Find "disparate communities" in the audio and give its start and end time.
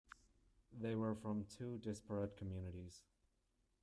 1.77-3.03